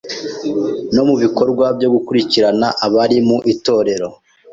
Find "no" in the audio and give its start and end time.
0.95-1.03